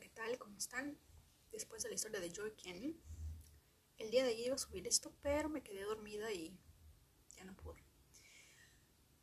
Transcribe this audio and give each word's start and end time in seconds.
¿qué 0.00 0.08
tal? 0.08 0.38
¿Cómo 0.38 0.56
están? 0.56 0.98
Después 1.52 1.82
de 1.82 1.88
la 1.88 1.94
historia 1.94 2.18
de 2.18 2.32
Joy 2.32 2.52
Kenny, 2.56 3.00
el 3.98 4.10
día 4.10 4.24
de 4.24 4.30
ayer 4.30 4.46
iba 4.46 4.56
a 4.56 4.58
subir 4.58 4.86
esto, 4.88 5.14
pero 5.22 5.48
me 5.48 5.62
quedé 5.62 5.82
dormida 5.82 6.32
y 6.32 6.58
ya 7.36 7.44
no 7.44 7.54
pude. 7.54 7.84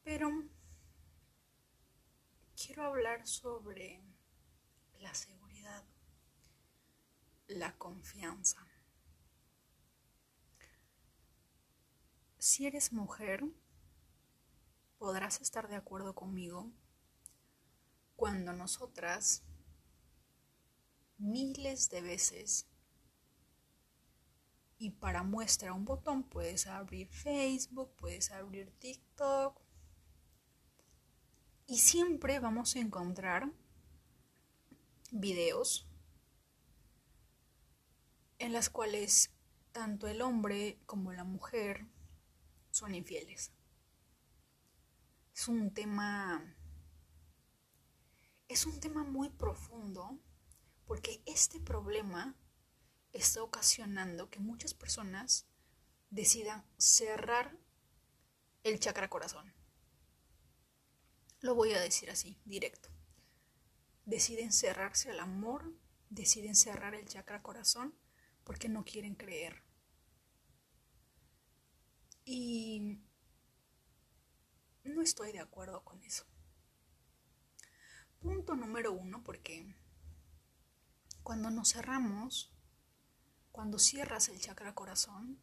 Pero 0.04 0.29
quiero 2.55 2.84
hablar 2.84 3.28
sobre 3.28 4.02
la 4.99 5.13
seguridad, 5.13 5.84
la 7.47 7.78
confianza. 7.78 8.65
Si 12.38 12.65
eres 12.65 12.94
mujer, 12.94 13.44
podrás 14.97 15.42
estar 15.42 15.67
de 15.67 15.76
acuerdo 15.76 16.16
conmigo 16.16 16.72
cuando 18.16 18.53
nosotras 18.53 19.44
miles 21.22 21.90
de 21.90 22.02
veces. 22.02 22.68
Y 24.77 24.90
para 24.91 25.23
muestra 25.23 25.73
un 25.73 25.86
botón 25.86 26.23
puedes 26.23 26.68
abrir 26.68 27.08
Facebook, 27.09 27.96
puedes 27.98 28.32
abrir 28.32 28.72
TikTok. 28.80 29.62
Y 31.68 31.77
siempre 31.77 32.40
vamos 32.40 32.76
a 32.76 32.80
encontrar 32.80 33.52
videos 35.12 35.88
en 38.40 38.54
las 38.54 38.70
cuales 38.70 39.30
tanto 39.72 40.08
el 40.08 40.22
hombre 40.22 40.80
como 40.85 41.13
la 41.13 41.24
mujer 41.24 41.85
son 42.72 42.96
infieles. 42.96 43.52
Es 45.34 45.48
un 45.48 45.74
tema 45.74 46.55
es 48.48 48.66
un 48.66 48.80
tema 48.82 49.05
muy 49.05 49.30
profundo 49.30 50.20
porque 50.91 51.22
este 51.26 51.58
problema 51.62 52.36
está 53.13 53.41
ocasionando 53.41 54.29
que 54.29 54.41
muchas 54.41 54.74
personas 54.74 55.48
decidan 56.10 56.66
cerrar 56.77 57.57
el 58.63 58.77
chakra 58.77 59.10
corazón. 59.10 59.54
Lo 61.40 61.55
voy 61.55 61.71
a 61.71 61.79
decir 61.79 62.12
así, 62.12 62.38
directo. 62.43 62.90
Deciden 64.03 64.51
cerrarse 64.51 65.09
al 65.09 65.21
amor, 65.21 65.73
deciden 66.09 66.55
cerrar 66.55 66.94
el 66.94 67.07
chakra 67.07 67.41
corazón 67.41 67.95
porque 68.44 68.67
no 68.67 68.83
quieren 68.83 69.16
creer. 69.16 69.63
Y 72.25 72.99
no 74.83 75.01
estoy 75.01 75.31
de 75.31 75.39
acuerdo 75.39 75.85
con 75.85 76.03
eso. 76.03 76.25
Punto 78.19 78.57
número 78.57 78.91
uno, 78.91 79.23
porque 79.23 79.73
cuando 81.23 81.50
nos 81.50 81.73
cerramos, 81.73 82.53
cuando 83.52 83.80
cierras 83.80 84.30
el 84.30 84.39
chakra 84.39 84.73
corazón, 84.73 85.41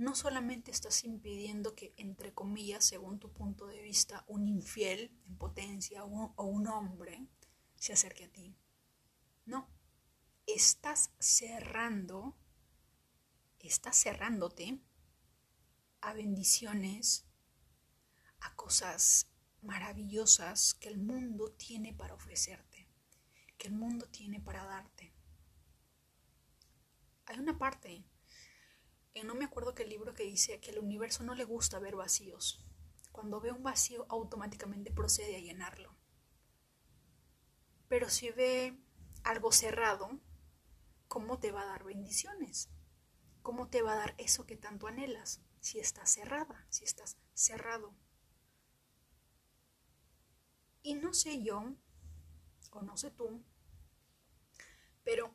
no 0.00 0.14
solamente 0.14 0.70
estás 0.70 1.04
impidiendo 1.04 1.74
que, 1.74 1.92
entre 1.98 2.32
comillas, 2.32 2.86
según 2.86 3.18
tu 3.18 3.32
punto 3.34 3.66
de 3.66 3.82
vista, 3.82 4.24
un 4.28 4.48
infiel 4.48 5.14
en 5.26 5.36
potencia 5.36 6.04
o, 6.04 6.42
un 6.42 6.68
hombre 6.68 7.28
se 7.76 7.92
acerque 7.92 8.24
a 8.24 8.32
ti. 8.32 8.56
No, 9.44 9.68
estás 10.46 11.10
cerrando, 11.18 12.34
estás 13.58 14.02
cerrándote 14.02 14.80
a 16.00 16.14
bendiciones, 16.14 17.26
a 18.40 18.54
cosas 18.56 19.26
maravillosas 19.60 20.72
que 20.72 20.88
el 20.88 20.96
mundo 20.96 21.52
tiene 21.52 21.92
para 21.92 22.14
ofrecerte, 22.14 22.69
que 23.60 23.68
el 23.68 23.74
mundo 23.74 24.06
tiene 24.06 24.40
para 24.40 24.64
darte. 24.64 25.12
Hay 27.26 27.38
una 27.38 27.58
parte, 27.58 28.02
no 29.22 29.34
me 29.34 29.44
acuerdo 29.44 29.74
qué 29.74 29.84
libro 29.84 30.14
que 30.14 30.22
dice 30.22 30.60
que 30.60 30.70
al 30.70 30.78
universo 30.78 31.22
no 31.24 31.34
le 31.34 31.44
gusta 31.44 31.78
ver 31.78 31.94
vacíos. 31.94 32.64
Cuando 33.12 33.38
ve 33.38 33.52
un 33.52 33.62
vacío 33.62 34.06
automáticamente 34.08 34.90
procede 34.90 35.36
a 35.36 35.40
llenarlo. 35.40 35.94
Pero 37.86 38.08
si 38.08 38.30
ve 38.30 38.80
algo 39.24 39.52
cerrado, 39.52 40.18
¿cómo 41.06 41.38
te 41.38 41.52
va 41.52 41.62
a 41.62 41.66
dar 41.66 41.84
bendiciones? 41.84 42.70
¿Cómo 43.42 43.68
te 43.68 43.82
va 43.82 43.92
a 43.92 43.96
dar 43.96 44.14
eso 44.16 44.46
que 44.46 44.56
tanto 44.56 44.86
anhelas? 44.86 45.42
Si 45.60 45.78
estás 45.78 46.10
cerrada, 46.10 46.66
si 46.70 46.84
estás 46.84 47.18
cerrado. 47.34 47.94
Y 50.82 50.94
no 50.94 51.12
sé 51.12 51.42
yo, 51.42 51.74
o 52.70 52.82
no 52.82 52.96
sé 52.96 53.10
tú, 53.10 53.44
pero 55.10 55.34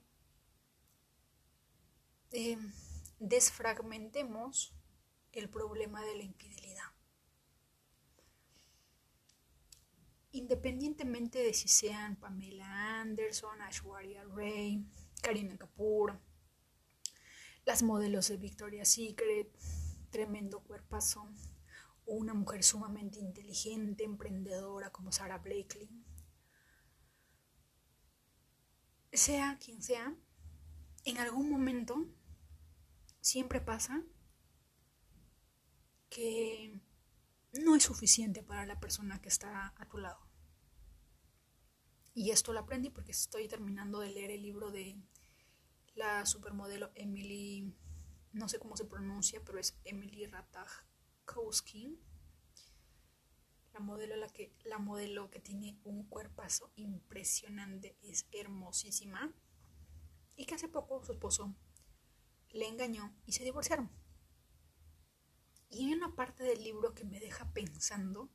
em, 2.32 2.72
desfragmentemos 3.20 4.74
el 5.34 5.50
problema 5.50 6.02
de 6.02 6.16
la 6.16 6.24
infidelidad. 6.24 6.94
Independientemente 10.32 11.40
de 11.40 11.54
si 11.54 11.68
sean 11.68 12.16
Pamela 12.16 13.02
Anderson, 13.02 13.62
Ashwarya 13.64 14.24
Ray, 14.24 14.86
Karina 15.22 15.58
Kapoor, 15.58 16.22
las 17.66 17.84
modelos 17.84 18.30
de 18.30 18.38
Victoria's 18.38 18.94
Secret, 18.94 19.50
tremendo 20.10 20.62
cuerpazo, 20.62 21.28
o 22.06 22.14
una 22.14 22.34
mujer 22.34 22.64
sumamente 22.64 23.20
inteligente, 23.20 24.06
emprendedora 24.06 24.90
como 24.90 25.12
Sarah 25.12 25.40
Blakely. 25.40 25.90
Sea 29.16 29.58
quien 29.60 29.82
sea, 29.82 30.14
en 31.06 31.18
algún 31.20 31.50
momento 31.50 32.06
siempre 33.22 33.62
pasa 33.62 34.04
que 36.10 36.82
no 37.54 37.78
es 37.78 37.84
suficiente 37.84 38.44
para 38.44 38.66
la 38.66 38.80
persona 38.80 39.22
que 39.22 39.30
está 39.30 39.74
a 39.78 39.88
tu 39.88 40.00
lado. 40.00 40.20
Y 42.14 42.32
esto 42.32 42.52
lo 42.52 42.60
aprendí 42.60 42.90
porque 42.90 43.12
estoy 43.12 43.48
terminando 43.48 44.00
de 44.00 44.12
leer 44.12 44.32
el 44.32 44.42
libro 44.42 44.70
de 44.70 45.02
la 45.94 46.26
supermodelo 46.26 46.92
Emily, 46.94 47.74
no 48.34 48.50
sé 48.50 48.60
cómo 48.60 48.76
se 48.76 48.84
pronuncia, 48.84 49.42
pero 49.46 49.60
es 49.60 49.80
Emily 49.86 50.26
Rataj 50.26 50.70
Kowski, 51.24 52.02
la 53.76 53.82
modelo, 53.82 54.16
la, 54.16 54.30
que, 54.30 54.56
la 54.64 54.78
modelo 54.78 55.30
que 55.30 55.42
tiene 55.42 55.78
un 55.84 56.06
cuerpazo 56.06 56.72
impresionante, 56.78 57.98
es 58.02 58.26
hermosísima, 58.32 59.34
y 60.38 60.46
que 60.46 60.56
hace 60.56 60.70
poco 60.70 61.04
su 61.04 61.12
esposo 61.12 61.54
le 62.52 62.70
engañó 62.70 63.14
y 63.26 63.34
se 63.34 63.44
divorciaron. 63.44 63.92
Y 65.70 65.88
hay 65.88 65.94
una 65.94 66.16
parte 66.16 66.46
del 66.46 66.64
libro 66.64 66.94
que 66.94 67.04
me 67.04 67.20
deja 67.20 67.52
pensando 67.52 68.30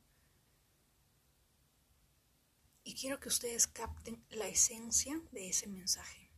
y 2.83 2.93
quiero 2.93 3.19
que 3.19 3.29
ustedes 3.29 3.65
capten 3.65 4.23
la 4.29 4.47
esencia 4.47 5.19
de 5.31 5.49
ese 5.49 5.67
mensaje. 5.67 6.31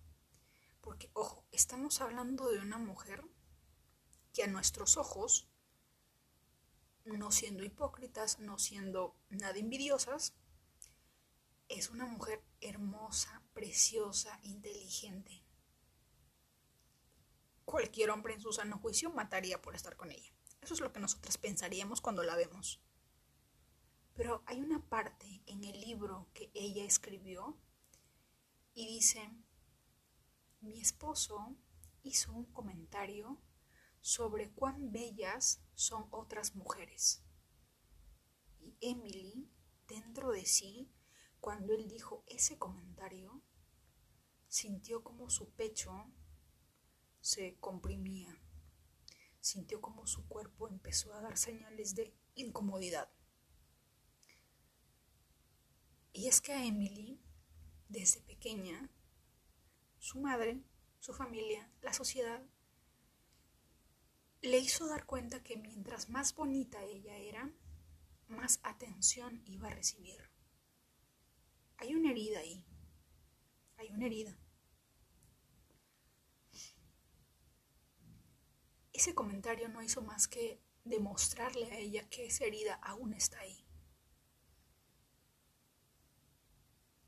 Porque, 0.79 1.09
ojo, 1.11 1.45
estamos 1.51 1.99
hablando 1.99 2.49
de 2.49 2.59
una 2.59 2.77
mujer 2.77 3.21
que 4.31 4.43
a 4.43 4.47
nuestros 4.47 4.95
ojos 4.95 5.49
no 7.05 7.31
siendo 7.31 7.63
hipócritas, 7.63 8.39
no 8.39 8.57
siendo 8.57 9.15
nada 9.29 9.57
envidiosas, 9.57 10.33
es 11.67 11.89
una 11.89 12.05
mujer 12.05 12.43
hermosa, 12.61 13.41
preciosa, 13.53 14.39
inteligente. 14.43 15.43
Cualquier 17.65 18.11
hombre 18.11 18.33
en 18.33 18.41
su 18.41 18.51
sano 18.51 18.77
juicio 18.77 19.09
mataría 19.11 19.61
por 19.61 19.75
estar 19.75 19.95
con 19.95 20.11
ella. 20.11 20.31
Eso 20.61 20.73
es 20.73 20.79
lo 20.79 20.93
que 20.93 20.99
nosotras 20.99 21.37
pensaríamos 21.37 22.01
cuando 22.01 22.23
la 22.23 22.35
vemos. 22.35 22.81
Pero 24.15 24.43
hay 24.45 24.59
una 24.61 24.79
parte 24.87 25.41
en 25.47 25.63
el 25.63 25.81
libro 25.81 26.29
que 26.33 26.51
ella 26.53 26.83
escribió 26.83 27.57
y 28.73 28.87
dice, 28.87 29.31
mi 30.61 30.79
esposo 30.79 31.55
hizo 32.03 32.31
un 32.31 32.45
comentario 32.45 33.41
sobre 34.01 34.51
cuán 34.51 34.91
bellas 34.91 35.62
son 35.75 36.07
otras 36.11 36.55
mujeres. 36.55 37.23
Y 38.59 38.77
Emily, 38.81 39.49
dentro 39.87 40.31
de 40.31 40.45
sí, 40.45 40.91
cuando 41.39 41.73
él 41.73 41.87
dijo 41.87 42.23
ese 42.27 42.57
comentario, 42.57 43.41
sintió 44.47 45.03
como 45.03 45.29
su 45.29 45.49
pecho 45.51 46.11
se 47.19 47.57
comprimía, 47.59 48.37
sintió 49.39 49.81
como 49.81 50.05
su 50.05 50.27
cuerpo 50.27 50.67
empezó 50.67 51.13
a 51.13 51.21
dar 51.21 51.37
señales 51.37 51.95
de 51.95 52.15
incomodidad. 52.35 53.09
Y 56.11 56.27
es 56.27 56.41
que 56.41 56.53
a 56.53 56.65
Emily, 56.65 57.19
desde 57.89 58.21
pequeña, 58.21 58.89
su 59.99 60.19
madre, 60.19 60.63
su 60.99 61.13
familia, 61.13 61.71
la 61.81 61.93
sociedad, 61.93 62.45
le 64.43 64.59
hizo 64.59 64.87
dar 64.87 65.05
cuenta 65.05 65.41
que 65.41 65.55
mientras 65.55 66.09
más 66.09 66.35
bonita 66.35 66.83
ella 66.83 67.15
era, 67.15 67.49
más 68.27 68.59
atención 68.63 69.41
iba 69.45 69.69
a 69.69 69.73
recibir. 69.73 70.29
Hay 71.77 71.95
una 71.95 72.11
herida 72.11 72.39
ahí. 72.39 72.65
una 73.89 74.05
herida. 74.05 74.37
Ese 78.91 79.13
comentario 79.15 79.69
no 79.69 79.81
hizo 79.81 80.01
más 80.01 80.27
que 80.27 80.61
demostrarle 80.83 81.71
a 81.71 81.77
ella 81.77 82.09
que 82.09 82.25
esa 82.25 82.45
herida 82.45 82.75
aún 82.75 83.13
está 83.13 83.39
ahí. 83.39 83.65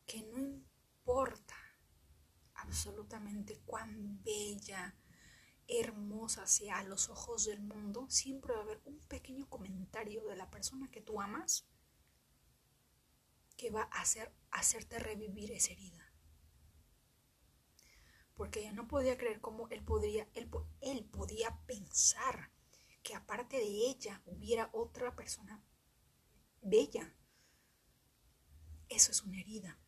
Que 0.05 0.21
no 0.23 0.37
importa 0.37 1.55
absolutamente 2.55 3.59
cuán 3.65 4.21
bella, 4.23 4.95
hermosa 5.67 6.45
sea 6.47 6.79
a 6.79 6.83
los 6.83 7.09
ojos 7.09 7.45
del 7.45 7.61
mundo, 7.61 8.05
siempre 8.09 8.53
va 8.53 8.59
a 8.59 8.63
haber 8.63 8.81
un 8.85 8.99
pequeño 9.07 9.49
comentario 9.49 10.25
de 10.27 10.35
la 10.35 10.49
persona 10.49 10.89
que 10.91 11.01
tú 11.01 11.21
amas 11.21 11.67
que 13.57 13.71
va 13.71 13.83
a 13.83 14.01
hacer, 14.01 14.33
hacerte 14.51 14.99
revivir 14.99 15.51
esa 15.51 15.73
herida. 15.73 16.11
Porque 18.35 18.59
ella 18.59 18.73
no 18.73 18.87
podía 18.87 19.17
creer 19.17 19.39
cómo 19.39 19.69
él, 19.69 19.83
podría, 19.83 20.27
él, 20.33 20.49
él 20.81 21.05
podía 21.05 21.57
pensar 21.65 22.51
que 23.01 23.15
aparte 23.15 23.57
de 23.57 23.63
ella 23.63 24.21
hubiera 24.25 24.69
otra 24.73 25.15
persona 25.15 25.63
bella. 26.61 27.15
Eso 28.89 29.11
es 29.11 29.21
una 29.21 29.39
herida. 29.39 29.79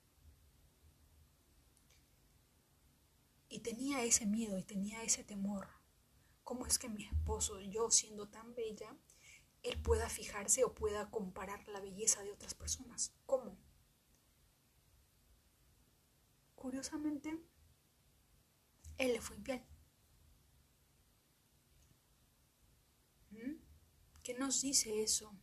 Tenía 3.68 4.02
ese 4.06 4.26
miedo 4.26 4.58
y 4.58 4.64
tenía 4.64 5.04
ese 5.04 5.26
temor. 5.26 5.68
¿Cómo 6.46 6.66
es 6.66 6.80
que 6.80 6.88
mi 6.88 7.04
esposo, 7.04 7.60
yo 7.60 7.92
siendo 7.92 8.30
tan 8.30 8.56
bella, 8.56 8.98
él 9.62 9.82
pueda 9.82 10.08
fijarse 10.08 10.64
o 10.64 10.74
pueda 10.74 11.12
comparar 11.12 11.68
la 11.68 11.82
belleza 11.82 12.24
de 12.24 12.32
otras 12.32 12.54
personas? 12.54 13.14
¿Cómo? 13.26 13.58
Curiosamente, 16.56 17.44
él 18.98 19.12
le 19.12 19.20
fue 19.20 19.36
infiel. 19.36 19.66
¿Mm? 23.32 23.56
¿Qué 24.24 24.34
nos 24.34 24.62
dice 24.62 25.04
eso? 25.04 25.38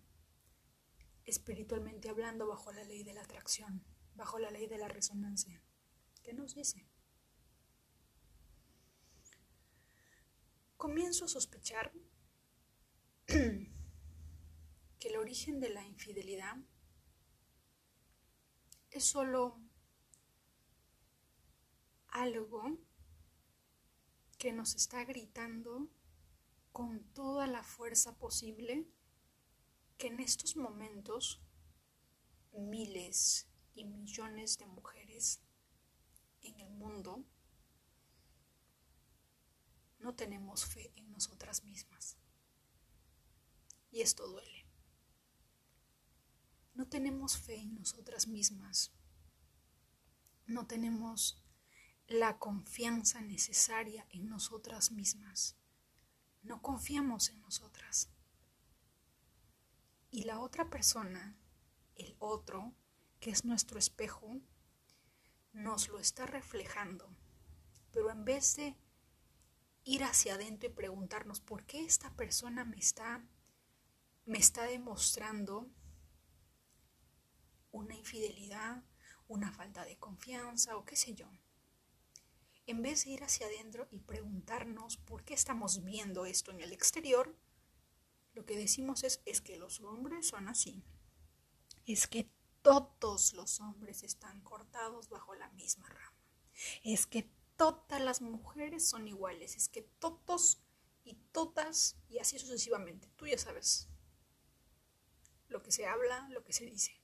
Espiritualmente 1.27 2.09
hablando, 2.09 2.47
bajo 2.47 2.73
la 2.73 2.85
ley 2.85 3.03
de 3.03 3.13
la 3.13 3.21
atracción, 3.21 3.85
bajo 4.15 4.39
la 4.39 4.51
ley 4.51 4.67
de 4.67 4.79
la 4.79 4.89
resonancia. 4.89 5.63
¿Qué 6.23 6.33
nos 6.33 6.55
dice? 6.55 6.89
Comienzo 10.77 11.25
a 11.25 11.29
sospechar 11.29 11.93
que 13.27 13.69
el 15.01 15.17
origen 15.17 15.61
de 15.61 15.71
la 15.71 15.85
infidelidad 15.85 16.57
es 18.91 19.05
solo 19.05 19.61
algo 22.09 22.79
que 24.39 24.53
nos 24.53 24.75
está 24.75 25.05
gritando 25.05 25.89
con 26.73 27.05
toda 27.13 27.47
la 27.47 27.63
fuerza 27.63 28.17
posible 28.19 28.87
que 29.97 30.09
en 30.09 30.21
estos 30.21 30.57
momentos 30.57 31.41
miles 32.53 33.49
y 33.75 33.85
millones 33.85 34.59
de 34.59 34.67
mujeres 34.67 35.41
en 36.43 36.61
el 36.61 36.71
mundo 36.71 37.25
no 40.05 40.15
tenemos 40.15 40.67
fe 40.67 40.93
en 40.97 41.11
nosotras 41.11 41.65
mismas. 41.65 42.19
Y 43.91 44.03
esto 44.03 44.29
duele. 44.29 44.67
No 46.75 46.87
tenemos 46.87 47.39
fe 47.39 47.57
en 47.57 47.75
nosotras 47.75 48.29
mismas. 48.29 48.93
No 50.45 50.67
tenemos 50.67 51.43
la 52.07 52.39
confianza 52.39 53.23
necesaria 53.23 54.07
en 54.11 54.29
nosotras 54.29 54.91
mismas. 54.91 55.57
No 56.43 56.61
confiamos 56.61 57.31
en 57.31 57.41
nosotras. 57.41 58.11
Y 60.11 60.25
la 60.25 60.39
otra 60.39 60.69
persona, 60.69 61.35
el 61.95 62.15
otro, 62.19 62.75
que 63.21 63.31
es 63.31 63.47
nuestro 63.47 63.79
espejo, 63.79 64.39
nos 65.55 65.89
lo 65.89 65.99
está 65.99 66.27
reflejando. 66.27 67.09
Pero 67.91 68.11
en 68.11 68.27
vez 68.27 68.57
de 68.57 68.77
ir 69.85 70.05
hacia 70.05 70.35
adentro 70.35 70.69
y 70.69 70.73
preguntarnos 70.73 71.41
por 71.41 71.65
qué 71.65 71.85
esta 71.85 72.11
persona 72.15 72.65
me 72.65 72.77
está 72.77 73.23
me 74.27 74.39
está 74.39 74.65
demostrando 74.65 75.69
una 77.73 77.95
infidelidad, 77.95 78.83
una 79.29 79.53
falta 79.53 79.85
de 79.85 79.97
confianza 79.99 80.77
o 80.77 80.85
qué 80.85 80.97
sé 80.97 81.15
yo. 81.15 81.29
En 82.67 82.81
vez 82.81 83.05
de 83.05 83.11
ir 83.11 83.25
hacia 83.25 83.47
adentro 83.47 83.87
y 83.91 83.99
preguntarnos 83.99 84.97
por 84.97 85.25
qué 85.25 85.35
estamos 85.35 85.85
viendo 85.85 86.25
esto 86.25 86.51
en 86.53 86.61
el 86.61 86.73
exterior, 86.73 87.37
lo 88.33 88.47
que 88.47 88.57
decimos 88.57 89.05
es, 89.05 89.21
es 89.27 89.41
que 89.41 89.57
los 89.57 89.81
hombres 89.81 90.29
son 90.29 90.49
así. 90.49 90.83
Es 91.85 92.07
que 92.07 92.31
todos 92.63 93.35
los 93.35 93.61
hombres 93.61 94.03
están 94.03 94.41
cortados 94.41 95.11
bajo 95.11 95.35
la 95.35 95.51
misma 95.51 95.89
rama. 95.89 96.17
Es 96.83 97.07
que 97.07 97.29
todas 97.57 98.01
las 98.01 98.21
mujeres 98.21 98.89
son 98.89 99.09
iguales, 99.09 99.57
es 99.57 99.69
que 99.69 99.83
todos 99.83 100.63
y 101.05 101.15
todas 101.33 101.97
y 102.09 102.19
así 102.19 102.39
sucesivamente. 102.39 103.09
Tú 103.17 103.27
ya 103.27 103.39
sabes 103.39 103.89
lo 105.49 105.63
que 105.63 105.71
se 105.71 105.87
habla, 105.87 106.29
lo 106.31 106.43
que 106.45 106.53
se 106.53 106.65
dice. 106.65 107.01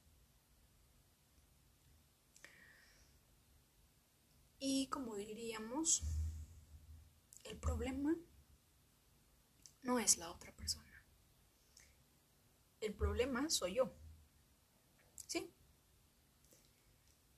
Y 4.58 4.88
como 4.88 5.16
diríamos, 5.16 6.02
el 7.44 7.58
problema 7.58 8.14
no 9.82 9.98
es 9.98 10.18
la 10.18 10.30
otra 10.30 10.54
persona. 10.54 11.04
El 12.80 12.94
problema 12.94 13.48
soy 13.48 13.74
yo. 13.74 13.92
¿Sí? 15.26 15.52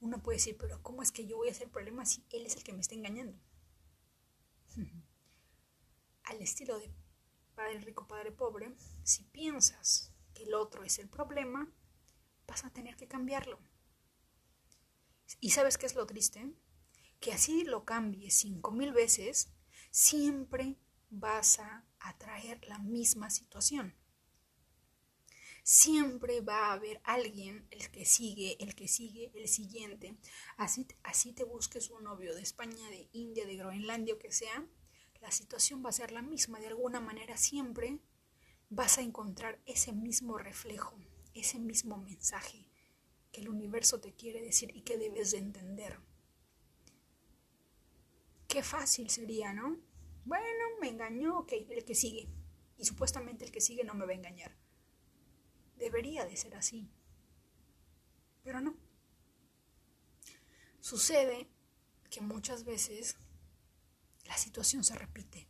Uno 0.02 0.20
puede 0.20 0.38
decir, 0.38 0.56
pero 0.58 0.82
¿cómo 0.82 1.00
es 1.00 1.12
que 1.12 1.28
yo 1.28 1.36
voy 1.36 1.46
a 1.46 1.52
hacer 1.52 1.70
problema 1.70 2.04
si 2.04 2.26
él 2.30 2.44
es 2.44 2.56
el 2.56 2.64
que 2.64 2.72
me 2.72 2.80
está 2.80 2.96
engañando? 2.96 3.38
Al 6.24 6.42
estilo 6.42 6.76
de 6.80 6.92
padre 7.54 7.78
rico, 7.78 8.08
padre 8.08 8.32
pobre, 8.32 8.74
si 9.04 9.22
piensas 9.22 10.12
que 10.34 10.42
el 10.42 10.54
otro 10.54 10.82
es 10.82 10.98
el 10.98 11.08
problema, 11.08 11.72
vas 12.48 12.64
a 12.64 12.70
tener 12.70 12.96
que 12.96 13.06
cambiarlo. 13.06 13.60
¿Y 15.38 15.50
sabes 15.50 15.78
qué 15.78 15.86
es 15.86 15.94
lo 15.94 16.04
triste? 16.04 16.52
Que 17.20 17.32
así 17.32 17.62
lo 17.62 17.84
cambies 17.84 18.34
cinco 18.34 18.72
mil 18.72 18.92
veces, 18.92 19.52
siempre 19.92 20.80
vas 21.10 21.60
a 21.60 21.86
atraer 22.00 22.66
la 22.66 22.80
misma 22.80 23.30
situación 23.30 24.01
siempre 25.62 26.40
va 26.40 26.66
a 26.66 26.72
haber 26.72 27.00
alguien, 27.04 27.66
el 27.70 27.90
que 27.90 28.04
sigue, 28.04 28.56
el 28.62 28.74
que 28.74 28.88
sigue, 28.88 29.30
el 29.34 29.48
siguiente. 29.48 30.16
Así, 30.56 30.86
así 31.02 31.32
te 31.32 31.44
busques 31.44 31.90
un 31.90 32.04
novio 32.04 32.34
de 32.34 32.42
España, 32.42 32.88
de 32.90 33.08
India, 33.12 33.46
de 33.46 33.56
Groenlandia 33.56 34.14
o 34.14 34.18
que 34.18 34.32
sea, 34.32 34.66
la 35.20 35.30
situación 35.30 35.84
va 35.84 35.90
a 35.90 35.92
ser 35.92 36.10
la 36.10 36.22
misma. 36.22 36.58
De 36.58 36.66
alguna 36.66 37.00
manera 37.00 37.36
siempre 37.36 38.00
vas 38.70 38.98
a 38.98 39.02
encontrar 39.02 39.60
ese 39.66 39.92
mismo 39.92 40.36
reflejo, 40.36 40.98
ese 41.34 41.58
mismo 41.58 41.96
mensaje 41.96 42.68
que 43.30 43.40
el 43.40 43.48
universo 43.48 44.00
te 44.00 44.12
quiere 44.12 44.42
decir 44.42 44.76
y 44.76 44.82
que 44.82 44.98
debes 44.98 45.30
de 45.30 45.38
entender. 45.38 45.98
Qué 48.48 48.62
fácil 48.62 49.08
sería, 49.08 49.54
¿no? 49.54 49.78
Bueno, 50.24 50.64
me 50.80 50.88
engañó, 50.88 51.38
ok, 51.38 51.52
el 51.70 51.84
que 51.84 51.94
sigue. 51.94 52.28
Y 52.76 52.84
supuestamente 52.84 53.44
el 53.44 53.52
que 53.52 53.60
sigue 53.60 53.84
no 53.84 53.94
me 53.94 54.04
va 54.04 54.12
a 54.12 54.16
engañar. 54.16 54.61
Debería 55.82 56.24
de 56.24 56.36
ser 56.36 56.54
así. 56.54 56.88
Pero 58.44 58.60
no. 58.60 58.76
Sucede 60.78 61.50
que 62.08 62.20
muchas 62.20 62.62
veces 62.62 63.16
la 64.24 64.36
situación 64.36 64.84
se 64.84 64.94
repite. 64.94 65.48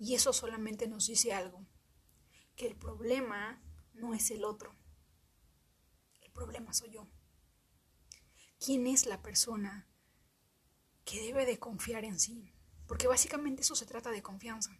Y 0.00 0.16
eso 0.16 0.32
solamente 0.32 0.88
nos 0.88 1.06
dice 1.06 1.32
algo, 1.32 1.64
que 2.56 2.66
el 2.66 2.74
problema 2.74 3.62
no 3.94 4.14
es 4.14 4.32
el 4.32 4.44
otro. 4.44 4.74
El 6.20 6.32
problema 6.32 6.72
soy 6.72 6.90
yo. 6.90 7.08
¿Quién 8.58 8.88
es 8.88 9.06
la 9.06 9.22
persona 9.22 9.88
que 11.04 11.20
debe 11.20 11.46
de 11.46 11.60
confiar 11.60 12.04
en 12.04 12.18
sí? 12.18 12.52
Porque 12.88 13.06
básicamente 13.06 13.62
eso 13.62 13.76
se 13.76 13.86
trata 13.86 14.10
de 14.10 14.24
confianza. 14.24 14.76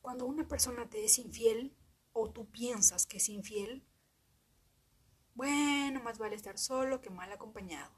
Cuando 0.00 0.24
una 0.24 0.48
persona 0.48 0.88
te 0.88 1.04
es 1.04 1.18
infiel, 1.18 1.76
o 2.12 2.30
tú 2.30 2.50
piensas 2.50 3.06
que 3.06 3.18
es 3.18 3.28
infiel, 3.28 3.86
bueno, 5.34 6.02
más 6.02 6.18
vale 6.18 6.36
estar 6.36 6.58
solo 6.58 7.00
que 7.00 7.10
mal 7.10 7.32
acompañado. 7.32 7.92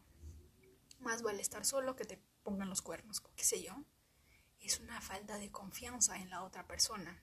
Más 1.00 1.22
vale 1.22 1.42
estar 1.42 1.64
solo 1.64 1.96
que 1.96 2.04
te 2.04 2.22
pongan 2.42 2.68
los 2.68 2.82
cuernos, 2.82 3.20
qué 3.34 3.44
sé 3.44 3.62
yo. 3.62 3.74
Es 4.60 4.80
una 4.80 5.00
falta 5.00 5.38
de 5.38 5.50
confianza 5.50 6.16
en 6.16 6.30
la 6.30 6.44
otra 6.44 6.66
persona. 6.66 7.22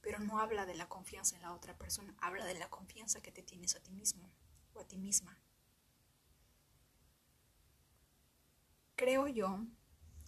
Pero 0.00 0.18
no 0.18 0.38
habla 0.38 0.66
de 0.66 0.74
la 0.74 0.88
confianza 0.88 1.36
en 1.36 1.42
la 1.42 1.52
otra 1.52 1.76
persona, 1.76 2.16
habla 2.20 2.44
de 2.44 2.54
la 2.54 2.70
confianza 2.70 3.20
que 3.20 3.32
te 3.32 3.42
tienes 3.42 3.76
a 3.76 3.80
ti 3.80 3.92
mismo 3.92 4.32
o 4.72 4.80
a 4.80 4.86
ti 4.86 4.98
misma. 4.98 5.42
creo 9.02 9.26
yo 9.26 9.66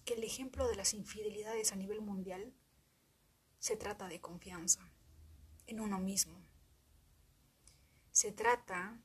que 0.05 0.15
el 0.15 0.25
ejemplo 0.25 0.67
de 0.67 0.75
las 0.75 0.95
infidelidades 0.95 1.73
a 1.73 1.77
nivel 1.77 2.01
mundial 2.01 2.53
se 3.61 3.77
trata 3.77 4.09
de 4.09 4.21
confianza 4.21 4.93
en 5.67 5.81
uno 5.81 5.99
mismo. 5.99 6.41
Se 8.11 8.33
trata 8.33 9.01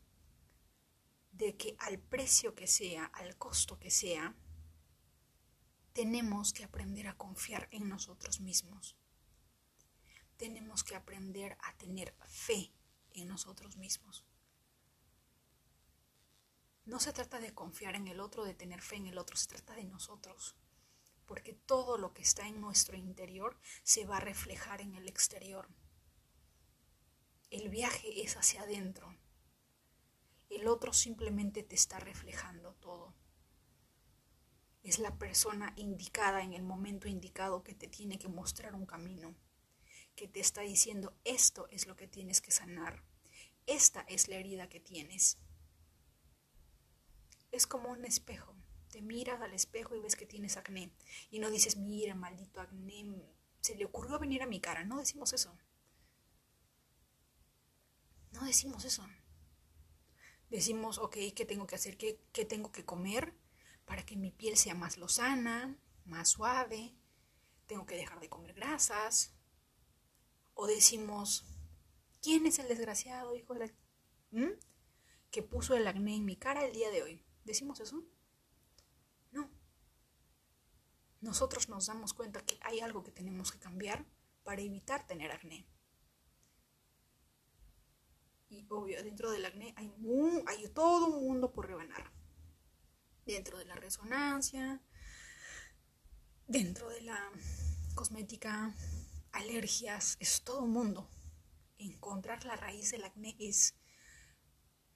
de 1.32 1.56
que 1.56 1.76
al 1.80 2.00
precio 2.00 2.54
que 2.56 2.68
sea, 2.68 3.06
al 3.06 3.38
costo 3.38 3.80
que 3.80 3.90
sea, 3.90 4.36
tenemos 5.94 6.54
que 6.54 6.64
aprender 6.64 7.08
a 7.08 7.18
confiar 7.18 7.68
en 7.72 7.90
nosotros 7.90 8.40
mismos. 8.40 8.96
Tenemos 10.38 10.84
que 10.84 10.96
aprender 10.96 11.58
a 11.62 11.76
tener 11.78 12.16
fe 12.26 12.72
en 13.12 13.28
nosotros 13.28 13.78
mismos. 13.78 14.26
No 16.86 17.00
se 17.00 17.14
trata 17.14 17.40
de 17.40 17.54
confiar 17.54 17.96
en 17.96 18.08
el 18.08 18.20
otro, 18.20 18.44
de 18.44 18.54
tener 18.54 18.82
fe 18.82 18.96
en 18.96 19.08
el 19.08 19.18
otro, 19.18 19.38
se 19.38 19.48
trata 19.48 19.76
de 19.76 19.84
nosotros. 19.84 20.56
Porque 21.26 21.54
todo 21.54 21.98
lo 21.98 22.14
que 22.14 22.24
está 22.24 22.48
en 22.48 22.60
nuestro 22.60 22.98
interior 22.98 23.60
se 23.84 24.06
va 24.06 24.18
a 24.18 24.22
reflejar 24.22 24.82
en 24.82 24.96
el 24.96 25.08
exterior. 25.08 25.70
El 27.52 27.70
viaje 27.70 28.22
es 28.22 28.38
hacia 28.38 28.62
adentro. 28.62 29.18
El 30.52 30.68
otro 30.68 30.94
simplemente 30.94 31.64
te 31.64 31.74
está 31.74 32.00
reflejando 32.00 32.76
todo. 32.76 33.16
Es 34.84 35.00
la 35.00 35.18
persona 35.18 35.74
indicada 35.76 36.44
en 36.44 36.54
el 36.54 36.62
momento 36.62 37.08
indicado 37.08 37.64
que 37.64 37.74
te 37.74 37.88
tiene 37.88 38.20
que 38.20 38.28
mostrar 38.28 38.76
un 38.76 38.86
camino, 38.86 39.36
que 40.16 40.28
te 40.28 40.40
está 40.40 40.62
diciendo 40.62 41.18
esto 41.24 41.68
es 41.70 41.88
lo 41.88 41.96
que 41.96 42.08
tienes 42.08 42.40
que 42.40 42.52
sanar, 42.52 43.04
esta 43.66 44.02
es 44.02 44.28
la 44.28 44.36
herida 44.36 44.70
que 44.70 44.80
tienes. 44.80 45.40
Es 47.52 47.66
como 47.66 47.90
un 47.90 48.06
espejo. 48.06 48.56
Te 48.92 49.02
miras 49.02 49.42
al 49.42 49.54
espejo 49.54 49.96
y 49.96 50.02
ves 50.02 50.16
que 50.16 50.28
tienes 50.28 50.56
acné. 50.56 50.92
Y 51.32 51.40
no 51.40 51.50
dices, 51.50 51.78
mira, 51.78 52.14
maldito 52.14 52.62
acné, 52.62 53.06
se 53.60 53.76
le 53.76 53.86
ocurrió 53.86 54.20
venir 54.20 54.44
a 54.44 54.48
mi 54.48 54.60
cara. 54.60 54.84
No 54.84 55.00
decimos 55.00 55.34
eso. 55.34 55.58
No 58.32 58.46
decimos 58.46 58.86
eso. 58.86 59.06
Decimos, 60.50 60.98
ok, 60.98 61.18
¿qué 61.36 61.46
tengo 61.46 61.68
que 61.68 61.76
hacer? 61.76 61.98
¿Qué, 61.98 62.46
tengo 62.46 62.72
que 62.72 62.86
comer 62.86 63.34
para 63.86 64.06
que 64.06 64.16
mi 64.16 64.32
piel 64.32 64.58
sea 64.58 64.74
más 64.74 64.98
lozana, 64.98 65.78
más 66.06 66.30
suave? 66.30 66.96
Tengo 67.68 67.86
que 67.86 67.96
dejar 67.96 68.20
de 68.20 68.30
comer 68.30 68.54
grasas. 68.54 69.34
O 70.56 70.68
decimos, 70.68 71.46
¿quién 72.22 72.46
es 72.46 72.60
el 72.60 72.68
desgraciado 72.68 73.36
hijo 73.36 73.54
de 73.54 73.60
la... 73.60 73.74
¿Mm? 74.32 74.60
que 75.32 75.44
puso 75.44 75.76
el 75.76 75.88
acné 75.88 76.16
en 76.16 76.26
mi 76.26 76.36
cara 76.36 76.66
el 76.66 76.74
día 76.74 76.90
de 76.90 77.04
hoy? 77.04 77.24
¿Decimos 77.44 77.80
eso? 77.80 78.04
No. 79.32 79.50
Nosotros 81.22 81.70
nos 81.70 81.88
damos 81.88 82.14
cuenta 82.14 82.44
que 82.44 82.58
hay 82.62 82.80
algo 82.80 83.04
que 83.04 83.12
tenemos 83.12 83.52
que 83.52 83.60
cambiar 83.60 84.06
para 84.44 84.62
evitar 84.62 85.06
tener 85.06 85.32
acné. 85.32 85.68
Y 88.50 88.66
obvio, 88.70 89.04
dentro 89.04 89.30
del 89.30 89.46
acné 89.46 89.74
hay, 89.78 89.94
hay 90.48 90.68
todo 90.70 91.08
un 91.08 91.24
mundo 91.24 91.54
por 91.54 91.68
rebanar. 91.68 92.12
Dentro 93.26 93.60
de 93.60 93.66
la 93.66 93.76
resonancia, 93.76 94.82
dentro 96.48 96.90
de 96.90 97.02
la 97.02 97.32
cosmética, 97.94 98.74
alergias, 99.32 100.18
es 100.20 100.42
todo 100.42 100.64
un 100.64 100.72
mundo. 100.72 101.08
Encontrar 101.78 102.44
la 102.44 102.56
raíz 102.56 102.92
del 102.92 103.04
acné 103.04 103.36
es 103.40 103.76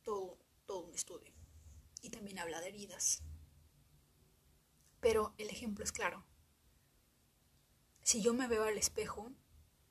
todo, 0.02 0.40
todo 0.66 0.88
un 0.88 0.96
estudio. 0.96 1.32
Y 2.02 2.10
también 2.10 2.40
habla 2.40 2.60
de 2.60 2.70
heridas. 2.70 3.22
Pero 5.00 5.36
el 5.38 5.50
ejemplo 5.50 5.84
es 5.84 5.92
claro. 5.92 6.26
Si 8.02 8.22
yo 8.22 8.34
me 8.34 8.48
veo 8.48 8.64
al 8.64 8.78
espejo 8.78 9.32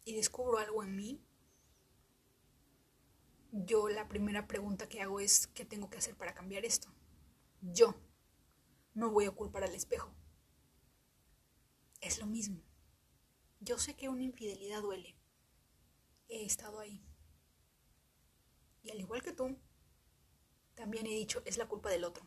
y 0.04 0.14
descubro 0.16 0.58
algo 0.58 0.82
en 0.82 0.96
mí, 0.96 1.24
yo 3.52 3.90
la 3.90 4.08
primera 4.08 4.46
pregunta 4.46 4.88
que 4.88 5.02
hago 5.02 5.20
es, 5.20 5.46
¿qué 5.48 5.66
tengo 5.66 5.90
que 5.90 5.98
hacer 5.98 6.16
para 6.16 6.34
cambiar 6.34 6.64
esto? 6.64 6.88
Yo. 7.60 7.94
No 8.94 9.10
voy 9.10 9.26
a 9.26 9.30
culpar 9.30 9.62
al 9.62 9.74
espejo. 9.74 10.14
Es 12.00 12.18
lo 12.18 12.26
mismo. 12.26 12.62
Yo 13.60 13.78
sé 13.78 13.94
que 13.94 14.08
una 14.08 14.22
infidelidad 14.22 14.82
duele. 14.82 15.16
He 16.28 16.44
estado 16.44 16.80
ahí. 16.80 17.04
Y 18.82 18.90
al 18.90 19.00
igual 19.00 19.22
que 19.22 19.32
tú, 19.32 19.56
también 20.74 21.06
he 21.06 21.10
dicho, 21.10 21.42
es 21.44 21.58
la 21.58 21.68
culpa 21.68 21.90
del 21.90 22.04
otro. 22.04 22.26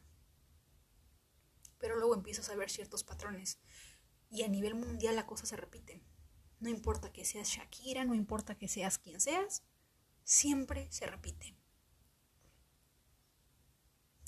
Pero 1.80 1.98
luego 1.98 2.14
empiezas 2.14 2.50
a 2.50 2.56
ver 2.56 2.70
ciertos 2.70 3.04
patrones. 3.04 3.60
Y 4.30 4.44
a 4.44 4.48
nivel 4.48 4.76
mundial 4.76 5.16
la 5.16 5.28
cosa 5.28 5.46
se 5.46 5.58
repite. 5.58 6.04
No 6.60 6.70
importa 6.70 7.12
que 7.12 7.26
seas 7.26 7.50
Shakira, 7.50 8.06
no 8.06 8.14
importa 8.14 8.58
que 8.58 8.68
seas 8.68 8.98
quien 8.98 9.20
seas, 9.20 9.64
siempre 10.26 10.92
se 10.92 11.06
repite. 11.06 11.56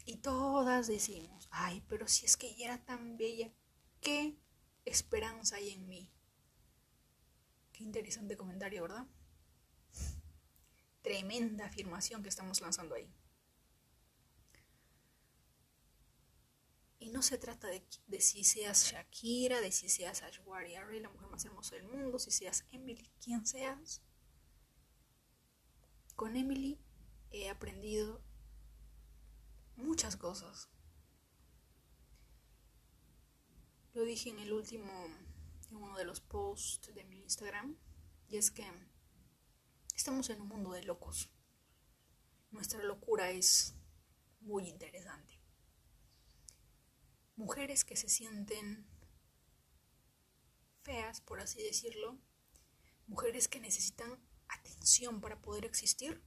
Y 0.05 0.17
todas 0.17 0.87
decimos, 0.87 1.49
ay, 1.51 1.83
pero 1.89 2.07
si 2.07 2.25
es 2.25 2.37
que 2.37 2.47
ella 2.47 2.65
era 2.67 2.85
tan 2.85 3.17
bella, 3.17 3.51
¿qué 3.99 4.37
esperanza 4.85 5.57
hay 5.57 5.71
en 5.71 5.89
mí? 5.89 6.09
Qué 7.73 7.83
interesante 7.83 8.37
comentario, 8.37 8.83
¿verdad? 8.83 9.05
Tremenda 11.01 11.65
afirmación 11.65 12.23
que 12.23 12.29
estamos 12.29 12.61
lanzando 12.61 12.95
ahí. 12.95 13.13
Y 16.99 17.09
no 17.09 17.21
se 17.21 17.37
trata 17.37 17.67
de, 17.67 18.21
si 18.21 18.43
seas 18.43 18.85
Shakira, 18.91 19.61
de 19.61 19.71
si 19.71 19.89
seas 19.89 20.23
Ashwarya 20.23 20.83
Ray, 20.83 20.99
la 20.99 21.09
mujer 21.09 21.27
más 21.29 21.45
hermosa 21.45 21.75
del 21.75 21.85
mundo, 21.85 22.17
si 22.17 22.31
seas 22.31 22.65
Emily, 22.71 23.11
quien 23.21 23.45
seas. 23.45 24.01
Con 26.17 26.35
Emily 26.35 26.79
he 27.29 27.47
aprendido 27.47 28.23
muchas 29.75 30.17
cosas. 30.17 30.67
Lo 33.93 34.01
dije 34.01 34.31
en 34.31 34.39
el 34.39 34.51
último, 34.51 34.91
en 35.69 35.75
uno 35.75 35.95
de 35.95 36.05
los 36.05 36.19
posts 36.19 36.91
de 36.95 37.03
mi 37.03 37.21
Instagram, 37.21 37.77
y 38.29 38.37
es 38.37 38.49
que 38.49 38.65
estamos 39.93 40.31
en 40.31 40.41
un 40.41 40.47
mundo 40.47 40.71
de 40.71 40.81
locos. 40.81 41.29
Nuestra 42.49 42.81
locura 42.81 43.29
es 43.29 43.75
muy 44.39 44.67
interesante. 44.67 45.39
Mujeres 47.35 47.85
que 47.85 47.95
se 47.95 48.09
sienten 48.09 48.87
feas, 50.81 51.21
por 51.21 51.41
así 51.41 51.61
decirlo, 51.61 52.17
mujeres 53.05 53.47
que 53.47 53.59
necesitan 53.59 54.26
atención 54.49 55.21
para 55.21 55.41
poder 55.41 55.65
existir, 55.65 56.23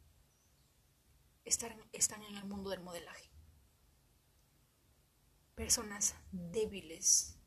están, 1.44 1.78
están 1.92 2.22
en 2.22 2.36
el 2.36 2.44
mundo 2.44 2.70
del 2.70 2.80
modelaje. 2.80 3.30
Personas 5.54 6.14
débiles 6.32 7.38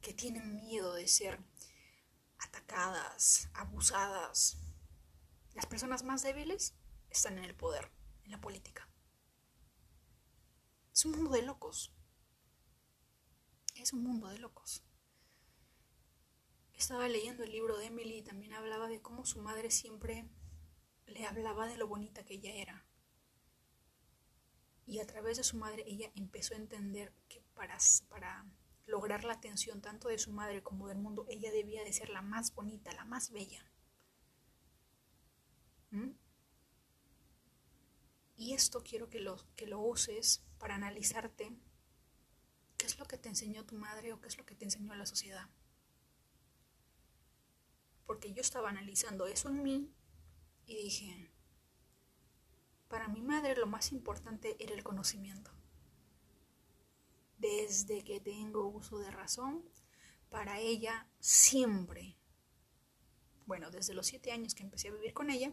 que 0.00 0.14
tienen 0.14 0.56
miedo 0.56 0.94
de 0.94 1.06
ser 1.06 1.38
atacadas, 2.38 3.48
abusadas. 3.54 4.58
Las 5.54 5.66
personas 5.66 6.02
más 6.02 6.22
débiles 6.22 6.74
están 7.10 7.38
en 7.38 7.44
el 7.44 7.54
poder, 7.54 7.90
en 8.24 8.30
la 8.30 8.40
política. 8.40 8.88
Es 10.92 11.04
un 11.04 11.12
mundo 11.12 11.32
de 11.32 11.42
locos. 11.42 11.92
Es 13.74 13.92
un 13.92 14.02
mundo 14.02 14.28
de 14.28 14.38
locos 14.38 14.84
estaba 16.82 17.06
leyendo 17.06 17.44
el 17.44 17.52
libro 17.52 17.78
de 17.78 17.86
Emily 17.86 18.18
y 18.18 18.22
también 18.22 18.54
hablaba 18.54 18.88
de 18.88 19.00
cómo 19.00 19.24
su 19.24 19.40
madre 19.40 19.70
siempre 19.70 20.28
le 21.06 21.24
hablaba 21.24 21.68
de 21.68 21.76
lo 21.76 21.86
bonita 21.86 22.24
que 22.24 22.34
ella 22.34 22.52
era. 22.56 22.84
Y 24.84 24.98
a 24.98 25.06
través 25.06 25.36
de 25.36 25.44
su 25.44 25.56
madre 25.56 25.84
ella 25.86 26.10
empezó 26.16 26.54
a 26.54 26.56
entender 26.56 27.14
que 27.28 27.40
para, 27.54 27.78
para 28.08 28.44
lograr 28.86 29.22
la 29.22 29.34
atención 29.34 29.80
tanto 29.80 30.08
de 30.08 30.18
su 30.18 30.32
madre 30.32 30.64
como 30.64 30.88
del 30.88 30.98
mundo, 30.98 31.24
ella 31.28 31.52
debía 31.52 31.84
de 31.84 31.92
ser 31.92 32.08
la 32.08 32.20
más 32.20 32.52
bonita, 32.52 32.92
la 32.92 33.04
más 33.04 33.30
bella. 33.30 33.64
¿Mm? 35.92 36.10
Y 38.36 38.54
esto 38.54 38.82
quiero 38.82 39.08
que 39.08 39.20
lo, 39.20 39.36
que 39.54 39.68
lo 39.68 39.78
uses 39.78 40.42
para 40.58 40.74
analizarte 40.74 41.56
qué 42.76 42.86
es 42.86 42.98
lo 42.98 43.04
que 43.04 43.18
te 43.18 43.28
enseñó 43.28 43.64
tu 43.64 43.76
madre 43.76 44.12
o 44.12 44.20
qué 44.20 44.26
es 44.26 44.36
lo 44.36 44.44
que 44.44 44.56
te 44.56 44.64
enseñó 44.64 44.96
la 44.96 45.06
sociedad 45.06 45.48
porque 48.06 48.32
yo 48.32 48.40
estaba 48.40 48.68
analizando 48.68 49.26
eso 49.26 49.48
en 49.48 49.62
mí 49.62 49.94
y 50.66 50.76
dije, 50.76 51.30
para 52.88 53.08
mi 53.08 53.22
madre 53.22 53.56
lo 53.56 53.66
más 53.66 53.92
importante 53.92 54.56
era 54.58 54.74
el 54.74 54.84
conocimiento. 54.84 55.50
Desde 57.38 58.04
que 58.04 58.20
tengo 58.20 58.66
uso 58.66 58.98
de 58.98 59.10
razón, 59.10 59.64
para 60.30 60.58
ella 60.60 61.08
siempre, 61.18 62.16
bueno, 63.46 63.70
desde 63.70 63.94
los 63.94 64.06
siete 64.06 64.32
años 64.32 64.54
que 64.54 64.62
empecé 64.62 64.88
a 64.88 64.92
vivir 64.92 65.12
con 65.12 65.30
ella, 65.30 65.52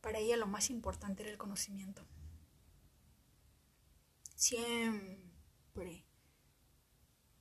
para 0.00 0.18
ella 0.18 0.36
lo 0.36 0.46
más 0.46 0.70
importante 0.70 1.22
era 1.22 1.32
el 1.32 1.38
conocimiento. 1.38 2.06
Siempre 4.34 6.04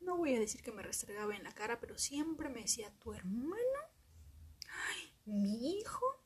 no 0.04 0.18
voy 0.18 0.36
a 0.36 0.40
decir 0.40 0.62
que 0.62 0.72
me 0.72 0.84
restregaba 0.84 1.36
en 1.36 1.44
la 1.44 1.54
cara, 1.54 1.80
pero 1.80 1.98
siempre 1.98 2.50
me 2.50 2.62
decía, 2.62 2.92
tu 3.00 3.14
hermano, 3.14 3.80
mi 5.26 5.78
hijo, 5.78 6.24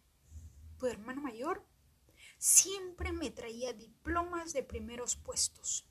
tu 0.78 0.88
hermano 0.88 1.22
mayor, 1.22 1.66
siempre 2.38 3.12
me 3.12 3.32
traía 3.32 3.74
diplomas 3.74 4.54
de 4.54 4.64
primeros 4.64 5.16
puestos. 5.16 5.88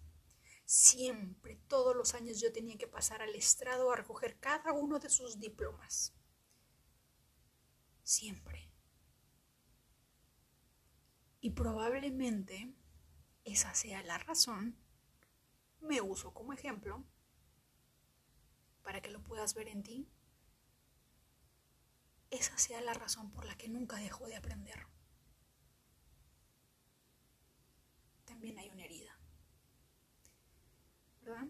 Siempre, 0.64 1.60
todos 1.68 1.94
los 1.94 2.14
años 2.14 2.40
yo 2.40 2.52
tenía 2.52 2.76
que 2.76 2.88
pasar 2.88 3.22
al 3.22 3.34
estrado 3.34 3.92
a 3.92 3.96
recoger 3.96 4.38
cada 4.40 4.72
uno 4.72 4.98
de 4.98 5.08
sus 5.08 5.38
diplomas. 5.38 6.12
Siempre. 8.02 8.70
Y 11.40 11.50
probablemente 11.50 12.74
esa 13.44 13.72
sea 13.74 14.02
la 14.02 14.18
razón, 14.18 14.76
me 15.80 16.00
uso 16.00 16.34
como 16.34 16.52
ejemplo, 16.52 17.04
para 18.86 19.00
que 19.00 19.10
lo 19.10 19.20
puedas 19.20 19.52
ver 19.54 19.66
en 19.66 19.82
ti, 19.82 20.08
esa 22.30 22.56
sea 22.56 22.80
la 22.82 22.94
razón 22.94 23.32
por 23.32 23.44
la 23.44 23.56
que 23.56 23.68
nunca 23.68 23.96
dejo 23.96 24.28
de 24.28 24.36
aprender. 24.36 24.86
También 28.26 28.56
hay 28.60 28.68
una 28.70 28.84
herida. 28.84 29.18
¿Verdad? 31.20 31.48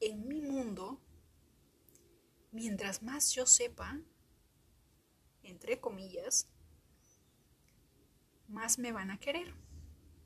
En 0.00 0.26
mi 0.26 0.40
mundo, 0.40 0.98
mientras 2.50 3.02
más 3.02 3.34
yo 3.34 3.44
sepa, 3.44 4.00
entre 5.42 5.78
comillas, 5.78 6.46
más 8.48 8.78
me 8.78 8.92
van 8.92 9.10
a 9.10 9.20
querer, 9.20 9.54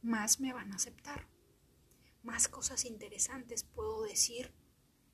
más 0.00 0.38
me 0.38 0.52
van 0.52 0.70
a 0.70 0.76
aceptar, 0.76 1.26
más 2.22 2.46
cosas 2.46 2.84
interesantes 2.84 3.64
puedo 3.64 4.02
decir 4.04 4.54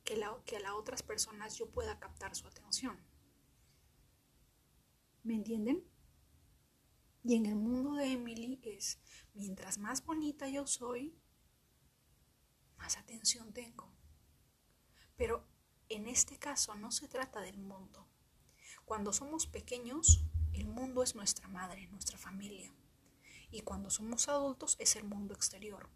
que, 0.05 0.15
a 0.57 0.61
las 0.61 0.73
otras 0.73 1.03
personas 1.03 1.57
yo 1.57 1.71
pueda 1.71 1.99
captar 1.99 2.35
su 2.35 2.47
atención. 2.47 2.99
¿Me 5.23 5.35
entienden? 5.35 5.83
Y 7.23 7.37
en 7.37 7.47
el 7.47 7.57
mundo 7.57 7.95
de 7.95 8.13
Emily 8.13 8.61
es, 8.63 9.01
mientras 9.33 9.79
más 9.79 10.05
bonita 10.05 10.49
yo 10.49 10.67
soy, 10.67 11.19
más 12.77 12.99
atención 12.99 13.53
tengo. 13.53 13.91
Pero 15.17 15.49
en 15.89 16.07
este 16.07 16.39
caso 16.39 16.75
no 16.75 16.91
se 16.93 17.09
trata 17.09 17.41
del 17.41 17.59
mundo. 17.59 18.07
Cuando 18.85 19.13
somos 19.13 19.47
pequeños, 19.47 20.27
el 20.53 20.67
mundo 20.67 21.03
es 21.03 21.15
nuestra 21.15 21.49
madre, 21.49 21.87
nuestra 21.89 22.19
familia 22.19 22.75
y 23.55 23.61
cuando 23.61 23.89
somos 23.89 24.29
adultos 24.29 24.75
es 24.81 24.97
el 24.97 25.05
mundo 25.05 25.33
exterior. 25.33 25.89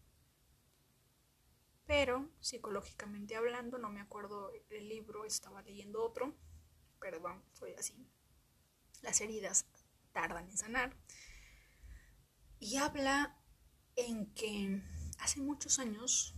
Pero 1.88 2.30
psicológicamente 2.38 3.34
hablando, 3.34 3.78
no 3.78 3.90
me 3.90 4.00
acuerdo 4.00 4.52
el 4.70 4.88
libro, 4.88 5.24
estaba 5.24 5.62
leyendo 5.62 6.04
otro, 6.04 6.36
perdón, 7.00 7.42
soy 7.54 7.74
así. 7.74 8.06
Las 9.02 9.20
heridas 9.20 9.66
tardan 10.12 10.48
en 10.48 10.56
sanar. 10.56 10.96
Y 12.60 12.76
habla 12.76 13.36
en 13.96 14.32
que 14.34 14.80
hace 15.18 15.40
muchos 15.40 15.80
años 15.80 16.36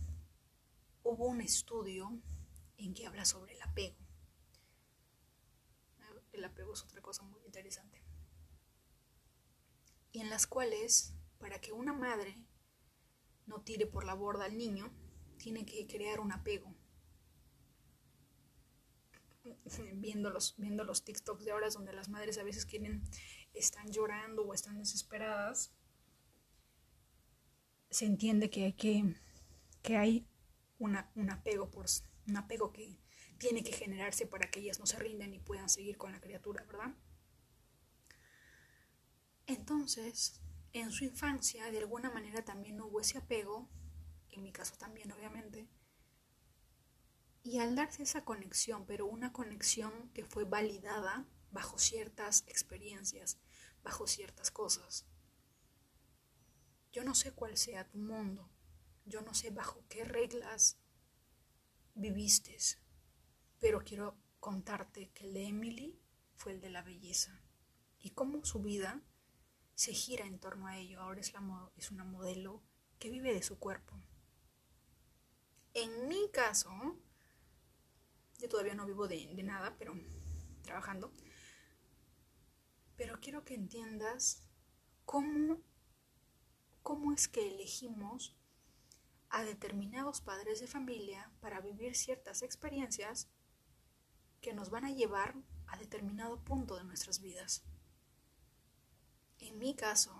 hubo 1.03 1.27
un 1.27 1.41
estudio 1.41 2.19
en 2.77 2.95
que 2.95 3.05
habla 3.05 3.25
sobre 3.25 3.53
el 3.53 3.61
apego. 3.61 3.97
El 6.31 6.43
apego 6.43 6.73
es 6.73 6.81
otra 6.81 7.01
cosa 7.01 7.21
muy 7.21 7.43
interesante 7.45 8.01
y 10.11 10.19
en 10.19 10.29
las 10.29 10.47
cuales, 10.47 11.13
para 11.39 11.59
que 11.59 11.71
una 11.71 11.93
madre 11.93 12.35
no 13.45 13.61
tire 13.61 13.87
por 13.87 14.03
la 14.03 14.13
borda 14.13 14.45
al 14.45 14.57
niño, 14.57 14.91
tiene 15.41 15.65
que 15.65 15.87
crear 15.87 16.19
un 16.19 16.31
apego. 16.31 16.73
Viendo 19.95 20.29
los, 20.29 20.55
viendo 20.57 20.83
los 20.83 21.03
TikToks 21.03 21.43
de 21.45 21.51
ahora 21.51 21.67
donde 21.69 21.93
las 21.93 22.09
madres 22.09 22.37
a 22.37 22.43
veces 22.43 22.67
quieren, 22.67 23.01
están 23.53 23.91
llorando 23.91 24.43
o 24.43 24.53
están 24.53 24.77
desesperadas, 24.77 25.73
se 27.89 28.05
entiende 28.05 28.51
que 28.51 28.65
hay 28.65 28.73
que, 28.73 29.15
que 29.81 29.97
hay 29.97 30.27
un 30.77 30.95
apego 30.95 31.71
por 31.71 31.87
un 32.27 32.37
apego 32.37 32.71
que 32.71 32.95
tiene 33.39 33.63
que 33.63 33.73
generarse 33.73 34.27
para 34.27 34.51
que 34.51 34.59
ellas 34.59 34.79
no 34.79 34.85
se 34.85 34.99
rindan 34.99 35.33
y 35.33 35.39
puedan 35.39 35.69
seguir 35.69 35.97
con 35.97 36.11
la 36.11 36.21
criatura, 36.21 36.63
¿verdad? 36.65 36.93
Entonces, 39.47 40.39
en 40.73 40.91
su 40.91 41.03
infancia, 41.03 41.71
de 41.71 41.79
alguna 41.79 42.11
manera 42.11 42.45
también 42.45 42.79
hubo 42.79 43.01
ese 43.01 43.17
apego, 43.17 43.67
en 44.31 44.43
mi 44.43 44.51
caso 44.51 44.75
también, 44.77 45.11
obviamente, 45.11 45.67
y 47.43 47.59
al 47.59 47.75
darse 47.75 48.03
esa 48.03 48.23
conexión, 48.23 48.85
pero 48.85 49.05
una 49.05 49.33
conexión 49.33 50.09
que 50.13 50.25
fue 50.25 50.43
validada 50.43 51.25
bajo 51.51 51.77
ciertas 51.79 52.43
experiencias, 52.47 53.39
bajo 53.83 54.07
ciertas 54.07 54.51
cosas. 54.51 55.07
Yo 56.91 57.03
no 57.03 57.15
sé 57.15 57.31
cuál 57.31 57.57
sea 57.57 57.89
tu 57.89 57.97
mundo, 57.97 58.49
yo 59.05 59.21
no 59.21 59.33
sé 59.33 59.49
bajo 59.49 59.83
qué 59.89 60.03
reglas 60.03 60.77
viviste, 61.95 62.57
pero 63.59 63.83
quiero 63.83 64.17
contarte 64.39 65.09
que 65.11 65.25
el 65.25 65.33
de 65.33 65.47
Emily 65.47 65.99
fue 66.35 66.53
el 66.53 66.61
de 66.61 66.69
la 66.69 66.81
belleza 66.81 67.41
y 67.99 68.11
cómo 68.11 68.43
su 68.43 68.61
vida 68.61 69.01
se 69.75 69.93
gira 69.93 70.25
en 70.25 70.39
torno 70.39 70.67
a 70.67 70.77
ello. 70.77 71.01
Ahora 71.01 71.21
es, 71.21 71.33
la, 71.33 71.71
es 71.75 71.91
una 71.91 72.03
modelo 72.03 72.63
que 72.99 73.09
vive 73.09 73.33
de 73.33 73.43
su 73.43 73.57
cuerpo. 73.57 73.95
En 75.73 76.09
mi 76.09 76.29
caso, 76.31 76.69
yo 78.39 78.49
todavía 78.49 78.75
no 78.75 78.85
vivo 78.85 79.07
de, 79.07 79.25
nada, 79.43 79.75
pero 79.77 79.93
trabajando. 80.63 81.13
Pero 82.97 83.19
quiero 83.21 83.45
que 83.45 83.55
entiendas 83.55 84.43
cómo, 85.05 85.61
cómo 86.83 87.13
es 87.13 87.27
que 87.27 87.47
elegimos 87.47 88.35
a 89.29 89.43
determinados 89.43 90.19
padres 90.19 90.59
de 90.59 90.67
familia 90.67 91.31
para 91.39 91.61
vivir 91.61 91.95
ciertas 91.95 92.41
experiencias 92.41 93.29
que 94.41 94.53
nos 94.53 94.69
van 94.69 94.83
a 94.83 94.91
llevar 94.91 95.35
a 95.67 95.77
determinado 95.77 96.43
punto 96.43 96.75
de 96.75 96.83
nuestras 96.83 97.21
vidas. 97.21 97.63
En 99.39 99.57
mi 99.57 99.73
caso, 99.73 100.13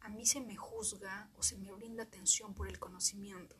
a 0.00 0.08
mí 0.10 0.26
se 0.26 0.40
me 0.40 0.56
juzga 0.56 1.28
o 1.36 1.42
se 1.42 1.58
me 1.58 1.72
brinda 1.72 2.04
atención 2.04 2.54
por 2.54 2.68
el 2.68 2.78
conocimiento. 2.78 3.56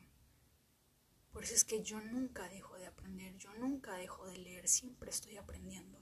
Por 1.35 1.43
eso 1.43 1.53
es 1.53 1.65
que 1.65 1.83
yo 1.83 1.99
nunca 1.99 2.47
dejo 2.47 2.77
de 2.77 2.87
aprender, 2.87 3.35
yo 3.35 3.53
nunca 3.55 3.93
dejo 3.95 4.25
de 4.25 4.37
leer, 4.37 4.69
siempre 4.69 5.09
estoy 5.09 5.35
aprendiendo. 5.35 5.99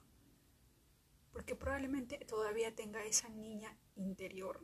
Porque 1.32 1.56
probablemente 1.56 2.20
todavía 2.20 2.76
tenga 2.76 3.04
esa 3.04 3.30
niña 3.30 3.76
interior 3.96 4.64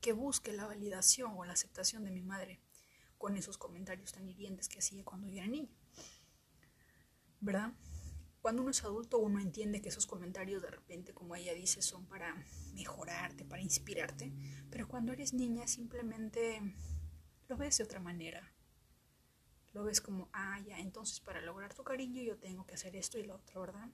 que 0.00 0.12
busque 0.12 0.52
la 0.52 0.66
validación 0.66 1.32
o 1.36 1.44
la 1.44 1.54
aceptación 1.54 2.04
de 2.04 2.12
mi 2.12 2.22
madre 2.22 2.60
con 3.18 3.36
esos 3.36 3.58
comentarios 3.58 4.12
tan 4.12 4.28
hirientes 4.28 4.68
que 4.68 4.78
hacía 4.78 5.04
cuando 5.04 5.26
yo 5.26 5.38
era 5.38 5.48
niña. 5.48 5.76
¿Verdad? 7.40 7.72
Cuando 8.42 8.62
uno 8.62 8.70
es 8.70 8.84
adulto, 8.84 9.18
uno 9.18 9.40
entiende 9.40 9.82
que 9.82 9.88
esos 9.88 10.06
comentarios 10.06 10.62
de 10.62 10.70
repente, 10.70 11.14
como 11.14 11.34
ella 11.34 11.52
dice, 11.52 11.82
son 11.82 12.06
para 12.06 12.32
mejorarte, 12.74 13.44
para 13.44 13.60
inspirarte, 13.60 14.32
pero 14.70 14.86
cuando 14.86 15.12
eres 15.12 15.32
niña 15.32 15.66
simplemente 15.66 16.62
lo 17.48 17.56
ves 17.56 17.78
de 17.78 17.84
otra 17.84 17.98
manera. 17.98 18.51
Lo 19.72 19.84
ves 19.84 20.00
como, 20.00 20.28
ah, 20.32 20.60
ya, 20.66 20.78
entonces 20.78 21.20
para 21.20 21.40
lograr 21.40 21.74
tu 21.74 21.82
cariño 21.82 22.22
yo 22.22 22.38
tengo 22.38 22.66
que 22.66 22.74
hacer 22.74 22.94
esto 22.96 23.18
y 23.18 23.24
lo 23.24 23.36
otro, 23.36 23.62
¿verdad? 23.62 23.88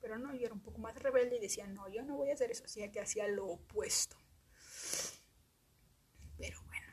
Pero 0.00 0.18
no, 0.18 0.34
yo 0.34 0.46
era 0.46 0.54
un 0.54 0.62
poco 0.62 0.78
más 0.78 0.94
rebelde 1.00 1.36
y 1.36 1.40
decía, 1.40 1.66
no, 1.66 1.88
yo 1.88 2.02
no 2.02 2.16
voy 2.16 2.30
a 2.30 2.34
hacer 2.34 2.50
eso, 2.50 2.64
así 2.64 2.90
que 2.90 3.00
hacía 3.00 3.28
lo 3.28 3.46
opuesto. 3.46 4.16
Pero 6.38 6.60
bueno, 6.64 6.86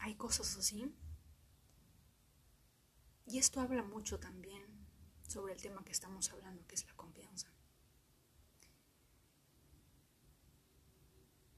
hay 0.00 0.14
cosas 0.14 0.56
así. 0.56 0.94
Y 3.26 3.38
esto 3.38 3.60
habla 3.60 3.82
mucho 3.82 4.18
también 4.18 4.62
sobre 5.26 5.52
el 5.52 5.62
tema 5.62 5.84
que 5.84 5.92
estamos 5.92 6.30
hablando, 6.32 6.66
que 6.66 6.74
es 6.74 6.86
la 6.86 6.94
confianza. 6.94 7.48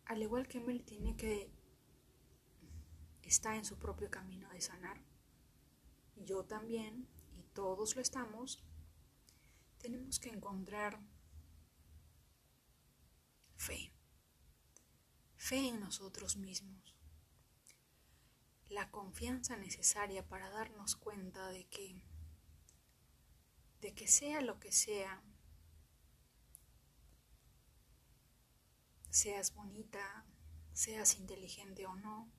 Al 0.05 0.23
igual 0.23 0.47
que 0.47 0.59
Emily 0.59 0.83
tiene 0.83 1.17
que 1.17 1.51
está 3.23 3.55
en 3.55 3.65
su 3.65 3.79
propio 3.79 4.11
camino 4.11 4.49
de 4.51 4.61
sanar, 4.61 5.01
yo 6.25 6.45
también, 6.45 7.09
y 7.37 7.43
todos 7.55 7.97
lo 7.97 8.03
estamos, 8.03 8.63
tenemos 9.79 10.19
que 10.19 10.29
encontrar 10.29 11.01
fe, 13.57 13.93
fe 15.37 15.69
en 15.69 15.81
nosotros 15.81 16.37
mismos, 16.37 16.95
la 18.69 18.91
confianza 18.91 19.57
necesaria 19.57 20.27
para 20.29 20.51
darnos 20.51 20.97
cuenta 20.97 21.49
de 21.49 21.67
que 21.67 22.05
de 23.81 23.95
que 23.95 24.07
sea 24.07 24.43
lo 24.43 24.61
que 24.61 24.73
sea, 24.73 25.23
seas 29.09 29.55
bonita, 29.55 30.27
seas 30.73 31.19
inteligente 31.19 31.87
o 31.87 31.97
no, 31.97 32.31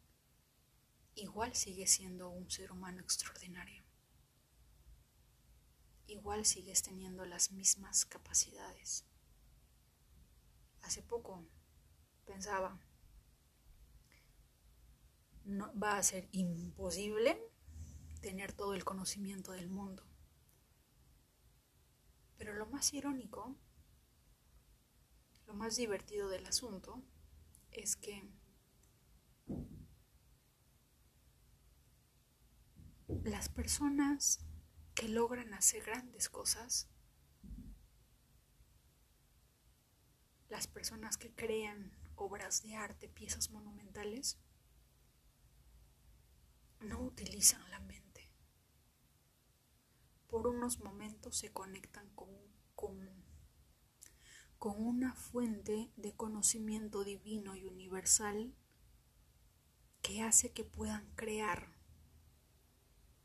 igual 1.16 1.56
sigue 1.56 1.88
siendo 1.88 2.30
un 2.30 2.50
ser 2.50 2.72
humano 2.72 3.02
extraordinario. 3.02 3.84
Igual 6.08 6.46
sigues 6.46 6.82
teniendo 6.82 7.26
las 7.26 7.52
mismas 7.52 8.06
capacidades. 8.06 9.06
Hace 10.82 11.02
poco 11.02 11.46
pensaba, 12.26 12.80
no, 15.46 15.72
va 15.78 15.98
a 15.98 16.04
ser 16.04 16.28
imposible 16.32 17.42
tener 18.22 18.54
todo 18.54 18.74
el 18.74 18.84
conocimiento 18.84 19.52
del 19.52 19.70
mundo. 19.70 20.04
Pero 22.38 22.54
lo 22.54 22.66
más 22.68 22.94
irónico, 22.94 23.56
lo 25.48 25.54
más 25.54 25.76
divertido 25.76 26.30
del 26.30 26.46
asunto 26.46 27.02
es 27.72 27.96
que 27.96 28.28
las 33.24 33.50
personas 33.50 34.40
que 34.96 35.08
logran 35.08 35.54
hacer 35.54 35.84
grandes 35.84 36.30
cosas, 36.30 36.90
las 40.50 40.68
personas 40.68 41.18
que 41.18 41.34
crean 41.34 41.92
obras 42.16 42.64
de 42.64 42.76
arte, 42.76 43.08
piezas 43.08 43.52
monumentales, 43.52 44.38
no 46.80 47.00
utilizan 47.02 47.70
la 47.70 47.80
mente. 47.80 48.32
Por 50.28 50.48
unos 50.48 50.80
momentos 50.80 51.38
se 51.38 51.52
conectan 51.52 52.10
con, 52.16 52.30
con, 52.76 53.10
con 54.58 54.82
una 54.84 55.14
fuente 55.14 55.92
de 55.96 56.16
conocimiento 56.16 57.04
divino 57.04 57.56
y 57.56 57.66
universal 57.66 58.56
que 60.02 60.24
hace 60.24 60.52
que 60.52 60.64
puedan 60.64 61.06
crear 61.16 61.81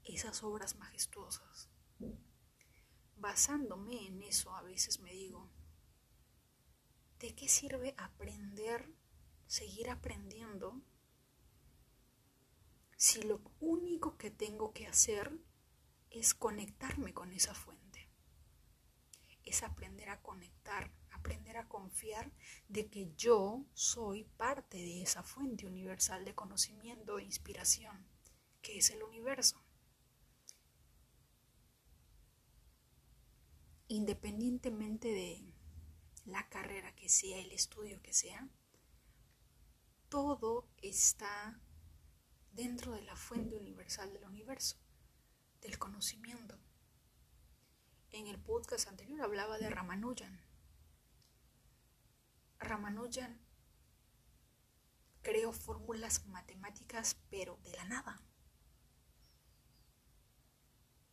esas 0.07 0.43
obras 0.43 0.77
majestuosas. 0.77 1.69
Basándome 3.17 4.07
en 4.07 4.23
eso, 4.23 4.55
a 4.55 4.63
veces 4.63 5.01
me 5.01 5.13
digo, 5.13 5.51
¿de 7.19 7.35
qué 7.35 7.49
sirve 7.49 7.95
aprender, 7.99 8.95
seguir 9.47 9.91
aprendiendo, 9.91 10.81
si 12.97 13.23
lo 13.23 13.41
único 13.61 14.17
que 14.17 14.31
tengo 14.31 14.73
que 14.73 14.87
hacer 14.87 15.39
es 16.11 16.35
conectarme 16.35 17.13
con 17.13 17.33
esa 17.33 17.55
fuente? 17.55 18.11
Es 19.45 19.63
aprender 19.63 20.11
a 20.11 20.23
conectar, 20.23 20.93
aprender 21.11 21.57
a 21.57 21.69
confiar 21.69 22.33
de 22.69 22.89
que 22.89 23.13
yo 23.17 23.65
soy 23.75 24.25
parte 24.25 24.77
de 24.77 25.03
esa 25.03 25.23
fuente 25.23 25.67
universal 25.67 26.25
de 26.25 26.35
conocimiento 26.35 27.19
e 27.19 27.25
inspiración, 27.25 28.07
que 28.61 28.79
es 28.79 28.91
el 28.91 29.03
universo. 29.03 29.66
Independientemente 33.89 35.09
de 35.09 35.45
la 36.25 36.49
carrera 36.49 36.95
que 36.95 37.09
sea, 37.09 37.39
el 37.39 37.53
estudio 37.53 38.03
que 38.03 38.13
sea, 38.13 38.49
todo 40.09 40.69
está 40.83 41.61
dentro 42.53 42.93
de 42.93 43.03
la 43.03 43.17
fuente 43.17 43.57
universal 43.57 44.13
del 44.13 44.25
universo, 44.25 44.77
del 45.61 45.79
conocimiento. 45.79 46.59
En 48.11 48.27
el 48.27 48.39
podcast 48.39 48.89
anterior 48.89 49.21
hablaba 49.23 49.59
de 49.59 49.69
Ramanujan. 49.69 50.41
Ramanujan 52.59 53.41
creó 55.23 55.53
fórmulas 55.53 56.25
matemáticas, 56.27 57.17
pero 57.31 57.59
de 57.63 57.73
la 57.73 57.85
nada 57.85 58.23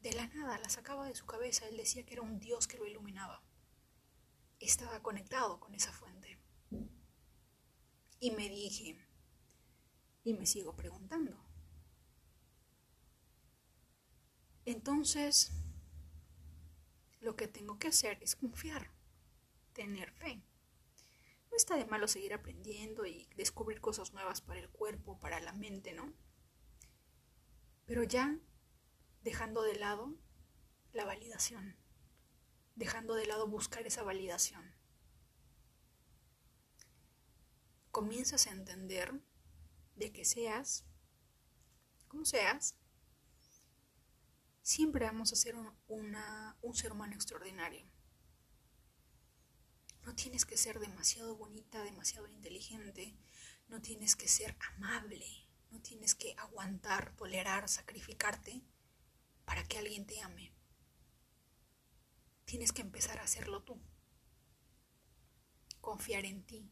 de 0.04 0.12
la 0.12 0.28
nada, 0.28 0.60
la 0.60 0.70
sacaba 0.70 1.08
de 1.08 1.16
su 1.16 1.26
cabeza. 1.26 1.66
Él 1.68 1.78
decía 1.78 2.06
que 2.06 2.14
era 2.14 2.22
un 2.22 2.40
Dios 2.40 2.68
que 2.68 2.78
lo 2.78 2.86
iluminaba. 2.86 3.42
Estaba 4.60 5.02
conectado 5.02 5.60
con 5.60 5.74
esa 5.74 5.94
fuente. 5.94 6.38
Y 8.20 8.32
me 8.32 8.50
dije, 8.50 8.98
y 10.24 10.34
me 10.34 10.46
sigo 10.46 10.76
preguntando. 10.76 11.38
Entonces, 14.66 15.52
lo 17.22 17.36
que 17.36 17.48
tengo 17.48 17.80
que 17.80 17.88
hacer 17.88 18.22
es 18.22 18.36
confiar, 18.36 18.92
tener 19.74 20.12
fe. 20.12 20.42
No 21.50 21.58
está 21.58 21.76
de 21.76 21.86
malo 21.86 22.08
seguir 22.08 22.34
aprendiendo 22.34 23.06
y 23.06 23.30
descubrir 23.36 23.80
cosas 23.80 24.14
nuevas 24.14 24.42
para 24.42 24.60
el 24.60 24.70
cuerpo, 24.70 25.20
para 25.20 25.40
la 25.40 25.54
mente, 25.54 25.94
¿no? 25.94 26.14
Pero 27.86 28.04
ya 28.04 28.40
dejando 29.24 29.64
de 29.64 29.76
lado 29.76 30.14
la 30.92 31.06
validación, 31.06 31.78
dejando 32.76 33.16
de 33.16 33.26
lado 33.26 33.48
buscar 33.48 33.86
esa 33.88 34.04
validación. 34.04 34.76
Comienzas 37.92 38.48
a 38.48 38.52
entender 38.52 39.14
de 39.96 40.12
que 40.12 40.26
seas, 40.26 40.86
como 42.08 42.26
seas, 42.26 42.76
siempre 44.62 45.06
vamos 45.06 45.32
a 45.32 45.36
ser 45.36 45.56
un, 45.56 45.72
un 45.88 46.76
ser 46.76 46.92
humano 46.92 47.14
extraordinario. 47.14 47.90
No 50.04 50.16
tienes 50.16 50.46
que 50.46 50.58
ser 50.58 50.80
demasiado 50.80 51.38
bonita, 51.38 51.82
demasiado 51.82 52.28
inteligente, 52.28 53.16
no 53.68 53.82
tienes 53.82 54.18
que 54.18 54.28
ser 54.28 54.58
amable, 54.76 55.26
no 55.72 55.82
tienes 55.82 56.14
que 56.14 56.36
aguantar, 56.38 57.16
tolerar, 57.16 57.70
sacrificarte 57.70 58.64
para 59.46 59.64
que 59.64 59.78
alguien 59.78 60.06
te 60.06 60.22
ame. 60.22 60.54
Tienes 62.46 62.72
que 62.72 62.82
empezar 62.82 63.20
a 63.20 63.24
hacerlo 63.24 63.64
tú. 63.64 63.82
Confiar 65.82 66.26
en 66.26 66.44
ti. 66.46 66.70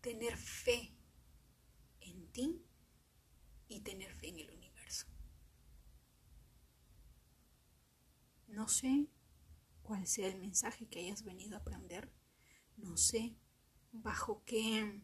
Tener 0.00 0.36
fe 0.36 0.94
en 2.00 2.32
ti 2.32 2.64
y 3.68 3.80
tener 3.80 4.14
fe 4.14 4.28
en 4.28 4.38
el 4.38 4.50
universo. 4.50 5.06
No 8.48 8.66
sé 8.66 9.08
cuál 9.82 10.06
sea 10.06 10.28
el 10.28 10.38
mensaje 10.38 10.88
que 10.88 11.00
hayas 11.00 11.22
venido 11.22 11.56
a 11.56 11.60
aprender. 11.60 12.12
No 12.76 12.96
sé 12.96 13.36
bajo 13.92 14.42
qué 14.44 15.02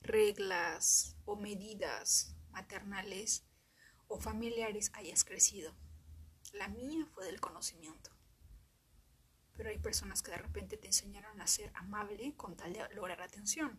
reglas 0.00 1.16
o 1.24 1.36
medidas 1.36 2.36
maternales 2.50 3.47
o 4.08 4.18
familiares 4.18 4.90
hayas 4.94 5.24
crecido. 5.24 5.74
La 6.52 6.68
mía 6.68 7.06
fue 7.12 7.26
del 7.26 7.40
conocimiento. 7.40 8.10
Pero 9.54 9.68
hay 9.68 9.78
personas 9.78 10.22
que 10.22 10.30
de 10.30 10.38
repente 10.38 10.76
te 10.76 10.86
enseñaron 10.86 11.40
a 11.40 11.46
ser 11.46 11.70
amable 11.74 12.34
con 12.36 12.56
tal 12.56 12.72
de 12.72 12.88
lograr 12.94 13.20
atención. 13.20 13.78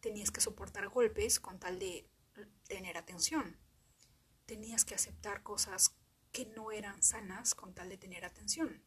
Tenías 0.00 0.30
que 0.30 0.40
soportar 0.40 0.88
golpes 0.88 1.40
con 1.40 1.58
tal 1.58 1.78
de 1.78 2.08
tener 2.68 2.96
atención. 2.96 3.58
Tenías 4.46 4.84
que 4.84 4.94
aceptar 4.94 5.42
cosas 5.42 5.96
que 6.30 6.46
no 6.46 6.70
eran 6.70 7.02
sanas 7.02 7.54
con 7.54 7.74
tal 7.74 7.88
de 7.88 7.98
tener 7.98 8.24
atención. 8.24 8.84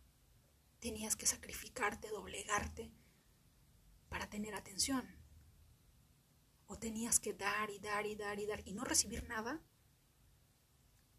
Tenías 0.79 1.15
que 1.15 1.25
sacrificarte, 1.25 2.09
doblegarte 2.09 2.91
para 4.09 4.29
tener 4.29 4.55
atención. 4.55 5.17
O 6.67 6.77
tenías 6.77 7.19
que 7.19 7.33
dar 7.33 7.69
y 7.69 7.79
dar 7.79 8.05
y 8.05 8.15
dar 8.15 8.39
y 8.39 8.45
dar 8.45 8.61
y 8.65 8.73
no 8.73 8.83
recibir 8.85 9.27
nada 9.27 9.61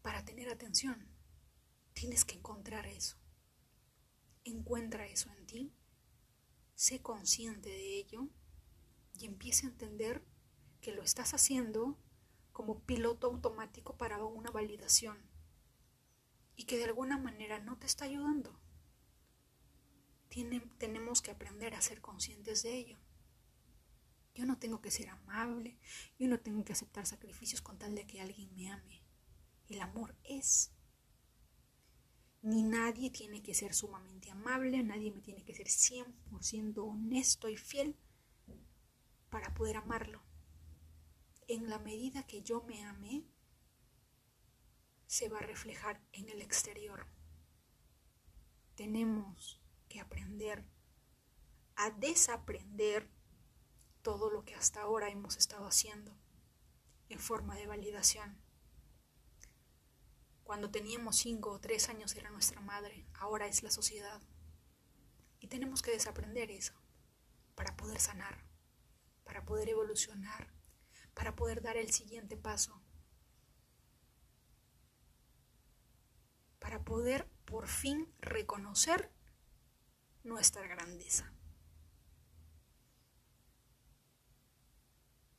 para 0.03 0.23
tener 0.23 0.49
atención. 0.49 1.07
Tienes 1.93 2.25
que 2.25 2.35
encontrar 2.35 2.85
eso. 2.85 3.17
Encuentra 4.43 5.07
eso 5.07 5.31
en 5.31 5.47
ti, 5.47 5.73
sé 6.75 7.01
consciente 7.01 7.69
de 7.69 7.97
ello 7.97 8.27
y 9.13 9.25
empieza 9.25 9.65
a 9.65 9.69
entender 9.69 10.23
que 10.81 10.91
lo 10.91 11.01
estás 11.01 11.33
haciendo 11.33 11.97
como 12.51 12.81
piloto 12.81 13.27
automático 13.27 13.97
para 13.97 14.23
una 14.23 14.51
validación 14.51 15.17
y 16.55 16.65
que 16.65 16.77
de 16.77 16.83
alguna 16.83 17.17
manera 17.17 17.59
no 17.59 17.77
te 17.79 17.87
está 17.87 18.05
ayudando. 18.05 18.59
tenemos 20.77 21.21
que 21.21 21.31
aprender 21.31 21.73
a 21.73 21.81
ser 21.81 22.01
conscientes 22.01 22.63
de 22.63 22.75
ello. 22.75 22.99
Yo 24.35 24.45
no 24.45 24.57
tengo 24.57 24.81
que 24.81 24.91
ser 24.91 25.09
amable, 25.09 25.79
yo 26.19 26.27
no 26.27 26.39
tengo 26.39 26.65
que 26.65 26.73
aceptar 26.73 27.05
sacrificios 27.05 27.61
con 27.61 27.77
tal 27.77 27.95
de 27.95 28.05
que 28.05 28.19
alguien 28.19 28.53
me 28.55 28.69
ame. 28.69 29.02
El 29.73 29.81
amor 29.81 30.15
es. 30.23 30.71
Ni 32.43 32.61
nadie 32.61 33.09
tiene 33.09 33.41
que 33.41 33.55
ser 33.55 33.73
sumamente 33.73 34.29
amable, 34.29 34.83
nadie 34.83 35.11
me 35.11 35.19
tiene 35.19 35.43
que 35.43 35.55
ser 35.55 35.65
100% 35.65 36.77
honesto 36.77 37.49
y 37.49 37.57
fiel 37.57 37.97
para 39.31 39.51
poder 39.55 39.77
amarlo. 39.77 40.21
En 41.47 41.71
la 41.71 41.79
medida 41.79 42.27
que 42.27 42.43
yo 42.43 42.61
me 42.61 42.83
ame, 42.85 43.25
se 45.07 45.27
va 45.27 45.39
a 45.39 45.47
reflejar 45.47 46.05
en 46.11 46.29
el 46.29 46.43
exterior. 46.43 47.07
Tenemos 48.75 49.59
que 49.89 50.01
aprender 50.01 50.69
a 51.77 51.89
desaprender 51.89 53.09
todo 54.03 54.29
lo 54.29 54.45
que 54.45 54.53
hasta 54.53 54.83
ahora 54.83 55.09
hemos 55.09 55.35
estado 55.37 55.65
haciendo 55.65 56.15
en 57.09 57.17
forma 57.17 57.55
de 57.55 57.65
validación. 57.65 58.42
Cuando 60.43 60.69
teníamos 60.69 61.17
cinco 61.17 61.51
o 61.51 61.59
tres 61.59 61.89
años 61.89 62.15
era 62.15 62.29
nuestra 62.29 62.59
madre, 62.61 63.05
ahora 63.13 63.47
es 63.47 63.63
la 63.63 63.71
sociedad. 63.71 64.21
Y 65.39 65.47
tenemos 65.47 65.81
que 65.81 65.91
desaprender 65.91 66.51
eso 66.51 66.73
para 67.55 67.75
poder 67.77 67.99
sanar, 67.99 68.45
para 69.23 69.45
poder 69.45 69.69
evolucionar, 69.69 70.53
para 71.13 71.35
poder 71.35 71.61
dar 71.61 71.77
el 71.77 71.91
siguiente 71.91 72.37
paso, 72.37 72.81
para 76.59 76.83
poder 76.83 77.27
por 77.45 77.67
fin 77.67 78.11
reconocer 78.19 79.11
nuestra 80.23 80.65
grandeza, 80.67 81.33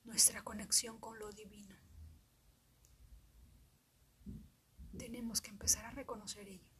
nuestra 0.05 0.43
conexión 0.43 0.99
con 0.99 1.19
lo 1.19 1.31
divino. 1.31 1.84
Tenemos 4.99 5.41
que 5.41 5.51
empezar 5.51 5.85
a 5.85 5.91
reconocer 5.91 6.49
ello. 6.49 6.71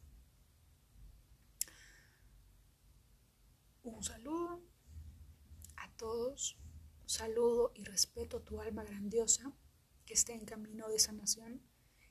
Un 3.83 4.03
saludo 4.03 4.63
a 5.77 5.91
todos, 5.95 6.57
saludo 7.05 7.71
y 7.75 7.83
respeto 7.83 8.37
a 8.37 8.43
tu 8.43 8.61
alma 8.61 8.83
grandiosa 8.83 9.53
que 10.05 10.13
esté 10.13 10.33
en 10.33 10.45
camino 10.45 10.87
de 10.89 10.99
sanación, 10.99 11.61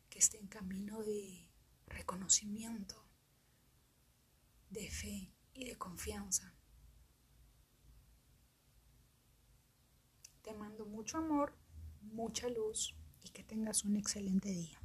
que 0.08 0.18
esté 0.18 0.38
en 0.38 0.46
camino 0.46 1.02
de 1.02 1.48
reconocimiento, 1.86 3.04
de 4.70 4.90
fe 4.90 5.32
y 5.52 5.64
de 5.64 5.76
confianza. 5.76 6.54
Te 10.42 10.52
mando 10.54 10.84
mucho 10.84 11.18
amor, 11.18 11.56
mucha 12.02 12.48
luz 12.48 12.94
y 13.22 13.30
que 13.30 13.42
tengas 13.42 13.84
un 13.84 13.96
excelente 13.96 14.50
día. 14.50 14.83